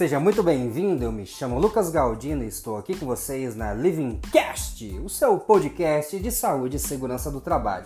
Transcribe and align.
Seja 0.00 0.18
muito 0.18 0.42
bem-vindo, 0.42 1.04
eu 1.04 1.12
me 1.12 1.26
chamo 1.26 1.58
Lucas 1.58 1.90
Galdino 1.90 2.42
e 2.42 2.46
estou 2.46 2.78
aqui 2.78 2.96
com 2.96 3.04
vocês 3.04 3.54
na 3.54 3.74
Living 3.74 4.18
Cast, 4.32 4.82
o 4.98 5.10
seu 5.10 5.38
podcast 5.38 6.18
de 6.18 6.30
saúde 6.32 6.78
e 6.78 6.80
segurança 6.80 7.30
do 7.30 7.38
trabalho. 7.38 7.84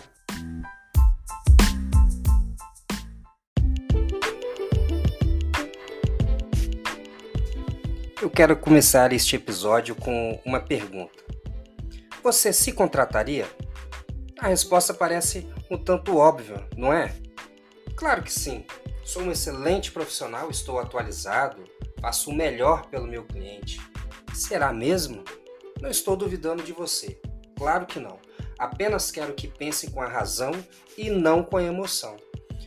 Eu 8.23 8.31
quero 8.31 8.57
começar 8.59 9.13
este 9.13 9.35
episódio 9.35 9.97
com 9.97 10.41
uma 10.47 10.61
pergunta. 10.61 11.19
Você 12.23 12.53
se 12.53 12.71
contrataria? 12.71 13.49
A 14.39 14.47
resposta 14.47 14.95
parece 14.95 15.49
um 15.69 15.77
tanto 15.77 16.17
óbvia, 16.17 16.65
não 16.77 16.93
é? 16.93 17.13
Claro 17.97 18.23
que 18.23 18.33
sim. 18.33 18.65
Sou 19.03 19.23
um 19.23 19.33
excelente 19.33 19.91
profissional, 19.91 20.49
estou 20.49 20.79
atualizado, 20.79 21.74
faço 22.05 22.29
o 22.29 22.35
melhor 22.35 22.85
pelo 22.91 23.07
meu 23.07 23.25
cliente. 23.25 23.81
Será 24.35 24.75
mesmo? 24.75 25.25
Não 25.81 25.89
estou 25.89 26.15
duvidando 26.15 26.63
de 26.63 26.71
você. 26.71 27.19
Claro 27.57 27.87
que 27.87 27.99
não. 27.99 28.19
Apenas 28.59 29.11
quero 29.11 29.33
que 29.33 29.49
pense 29.49 29.91
com 29.91 30.03
a 30.03 30.07
razão 30.07 30.53
e 30.99 31.09
não 31.09 31.43
com 31.43 31.57
a 31.57 31.63
emoção. 31.63 32.15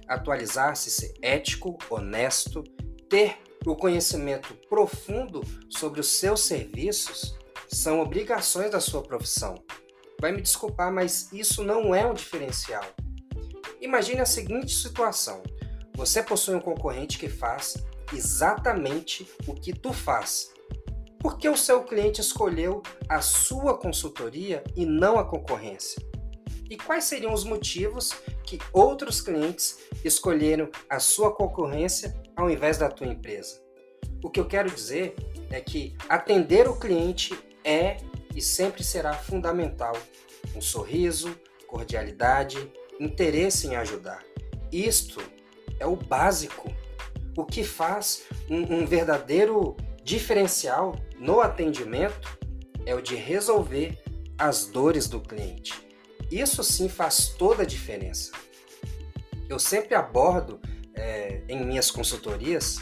Atualizar-se, 0.07 0.89
ser 0.89 1.13
ético, 1.21 1.77
honesto, 1.87 2.63
ter 3.07 3.37
o 3.63 3.75
conhecimento 3.75 4.55
profundo 4.67 5.43
sobre 5.69 5.99
os 5.99 6.07
seus 6.07 6.41
serviços 6.41 7.38
são 7.67 7.99
obrigações 7.99 8.71
da 8.71 8.79
sua 8.79 9.03
profissão. 9.03 9.53
Vai 10.19 10.31
me 10.31 10.41
desculpar, 10.41 10.91
mas 10.91 11.31
isso 11.31 11.63
não 11.63 11.93
é 11.93 12.03
um 12.07 12.15
diferencial. 12.15 12.85
Imagine 13.79 14.21
a 14.21 14.25
seguinte 14.25 14.73
situação: 14.73 15.43
você 15.93 16.23
possui 16.23 16.55
um 16.55 16.59
concorrente 16.59 17.19
que 17.19 17.29
faz 17.29 17.85
exatamente 18.13 19.30
o 19.45 19.53
que 19.53 19.73
tu 19.73 19.94
faz. 19.94 20.52
Por 21.19 21.38
que 21.38 21.50
o 21.50 21.58
seu 21.58 21.83
cliente 21.83 22.22
escolheu 22.22 22.81
a 23.09 23.22
sua 23.22 23.77
consultoria 23.77 24.63
e 24.75 24.86
não 24.86 25.17
a 25.17 25.25
concorrência? 25.25 26.02
E 26.69 26.78
quais 26.78 27.05
seriam 27.05 27.33
os 27.33 27.44
motivos 27.44 28.11
que 28.44 28.59
outros 28.73 29.22
clientes 29.22 29.80
escolheram 30.03 30.69
a 30.89 31.00
sua 31.00 31.33
concorrência 31.33 32.13
ao 32.35 32.50
invés 32.50 32.78
da 32.78 32.89
tua 32.89 33.08
empresa? 33.08 33.61
O 34.23 34.30
que 34.30 34.39
eu 34.39 34.45
quero 34.45 34.69
dizer 34.69 35.16
é 35.50 35.61
que 35.61 35.95
atender 36.09 36.67
o 36.67 36.78
cliente 36.78 37.38
é 37.63 37.97
e 38.35 38.41
sempre 38.41 38.83
será 38.83 39.13
fundamental. 39.13 39.95
Um 40.55 40.61
sorriso, 40.61 41.35
cordialidade, 41.67 42.72
interesse 43.00 43.67
em 43.67 43.75
ajudar. 43.75 44.23
Isto 44.72 45.22
é 45.80 45.85
o 45.85 45.95
básico. 45.95 46.69
O 47.38 47.45
que 47.45 47.63
faz 47.63 48.23
um, 48.49 48.80
um 48.80 48.85
verdadeiro 48.85 49.77
diferencial 50.03 50.95
no 51.19 51.39
atendimento 51.39 52.38
é 52.83 52.95
o 52.95 53.02
de 53.02 53.16
resolver 53.16 53.95
as 54.39 54.66
dores 54.66 55.07
do 55.07 55.21
cliente. 55.21 55.73
Isso 56.31 56.63
sim 56.63 56.89
faz 56.89 57.29
toda 57.29 57.61
a 57.61 57.66
diferença. 57.66 58.31
Eu 59.47 59.59
sempre 59.59 59.94
abordo 59.94 60.59
é, 60.95 61.41
em 61.47 61.63
minhas 61.63 61.91
consultorias 61.91 62.79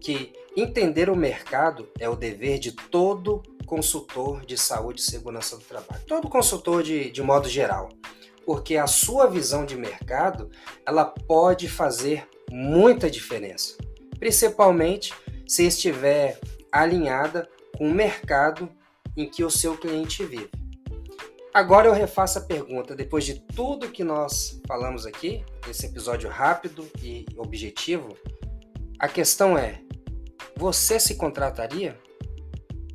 que 0.00 0.32
entender 0.56 1.10
o 1.10 1.14
mercado 1.14 1.86
é 2.00 2.08
o 2.08 2.16
dever 2.16 2.58
de 2.58 2.72
todo 2.72 3.42
consultor 3.66 4.44
de 4.46 4.56
saúde 4.56 5.00
e 5.00 5.04
segurança 5.04 5.56
do 5.56 5.64
trabalho, 5.64 6.02
todo 6.06 6.28
consultor 6.28 6.82
de, 6.82 7.10
de 7.10 7.22
modo 7.22 7.48
geral 7.48 7.90
porque 8.44 8.76
a 8.76 8.86
sua 8.86 9.26
visão 9.26 9.64
de 9.64 9.76
mercado 9.76 10.50
ela 10.84 11.04
pode 11.04 11.68
fazer 11.68 12.28
muita 12.52 13.10
diferença, 13.10 13.76
principalmente 14.18 15.12
se 15.46 15.66
estiver 15.66 16.38
alinhada 16.70 17.48
com 17.76 17.88
o 17.88 17.94
mercado 17.94 18.68
em 19.16 19.28
que 19.28 19.42
o 19.42 19.50
seu 19.50 19.76
cliente 19.76 20.24
vive. 20.24 20.50
Agora 21.52 21.88
eu 21.88 21.92
refaço 21.92 22.38
a 22.38 22.42
pergunta, 22.42 22.94
depois 22.94 23.24
de 23.24 23.40
tudo 23.40 23.90
que 23.90 24.04
nós 24.04 24.60
falamos 24.66 25.06
aqui, 25.06 25.44
esse 25.68 25.86
episódio 25.86 26.30
rápido 26.30 26.88
e 27.02 27.26
objetivo, 27.36 28.16
a 28.98 29.08
questão 29.08 29.58
é: 29.58 29.80
você 30.56 31.00
se 31.00 31.16
contrataria? 31.16 31.98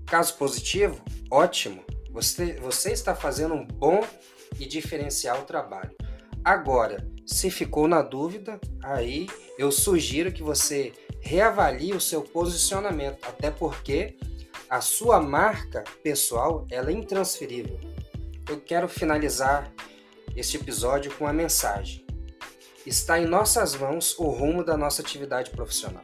Caso 0.05 0.37
positivo, 0.37 1.03
ótimo. 1.29 1.83
Você, 2.11 2.53
você 2.53 2.91
está 2.91 3.13
fazendo 3.13 3.53
um 3.53 3.65
bom 3.65 4.03
e 4.59 4.65
diferenciar 4.65 5.39
o 5.39 5.45
trabalho. 5.45 5.91
Agora, 6.47 7.05
se 7.25 7.51
ficou 7.51 7.89
na 7.89 8.01
dúvida, 8.01 8.57
aí 8.81 9.27
eu 9.59 9.69
sugiro 9.69 10.31
que 10.31 10.41
você 10.41 10.93
reavalie 11.19 11.93
o 11.93 11.99
seu 11.99 12.21
posicionamento, 12.21 13.17
até 13.27 13.51
porque 13.51 14.17
a 14.69 14.79
sua 14.79 15.19
marca 15.19 15.83
pessoal 16.01 16.65
ela 16.71 16.89
é 16.89 16.93
intransferível. 16.93 17.77
Eu 18.49 18.61
quero 18.61 18.87
finalizar 18.87 19.69
este 20.37 20.55
episódio 20.55 21.13
com 21.15 21.25
uma 21.25 21.33
mensagem. 21.33 22.05
Está 22.85 23.19
em 23.19 23.25
nossas 23.25 23.75
mãos 23.75 24.17
o 24.17 24.29
rumo 24.29 24.63
da 24.63 24.77
nossa 24.77 25.01
atividade 25.01 25.49
profissional. 25.49 26.03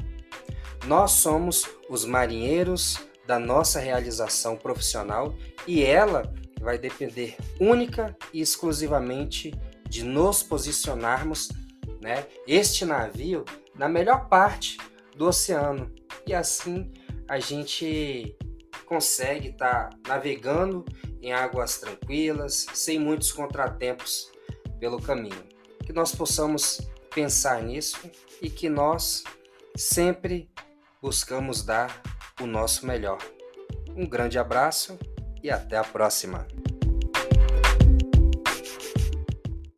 Nós 0.86 1.12
somos 1.12 1.70
os 1.90 2.04
marinheiros 2.04 3.00
da 3.25 3.40
nossa 3.40 3.80
realização 3.80 4.58
profissional 4.58 5.34
e 5.66 5.86
ela 5.86 6.34
vai 6.60 6.78
depender 6.78 7.38
única 7.62 8.14
e 8.34 8.42
exclusivamente 8.42 9.54
de 9.94 10.04
nos 10.04 10.42
posicionarmos, 10.42 11.50
né, 12.02 12.26
este 12.48 12.84
navio 12.84 13.46
na 13.76 13.88
melhor 13.88 14.28
parte 14.28 14.76
do 15.16 15.28
oceano 15.28 15.94
e 16.26 16.34
assim 16.34 16.92
a 17.28 17.40
gente 17.40 18.36
consegue 18.88 19.50
estar 19.50 19.90
tá 19.90 19.98
navegando 20.08 20.84
em 21.22 21.31
águas 21.31 21.78
tranquilas, 21.78 22.66
sem 22.74 22.98
muitos 22.98 23.31
contratempos 23.31 24.31
pelo 24.80 25.00
caminho. 25.00 25.44
Que 25.86 25.94
nós 25.94 26.14
possamos 26.14 26.81
pensar 27.14 27.62
nisso 27.62 28.10
e 28.42 28.50
que 28.50 28.70
nós 28.70 29.24
sempre 29.78 30.50
buscamos 31.00 31.64
dar 31.64 32.02
o 32.42 32.48
nosso 32.48 32.88
melhor. 32.88 33.20
Um 33.96 34.08
grande 34.08 34.40
abraço 34.40 34.98
e 35.44 35.52
até 35.52 35.78
a 35.78 35.84
próxima! 35.84 36.48